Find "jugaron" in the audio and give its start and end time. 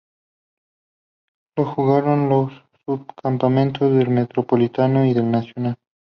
1.65-2.27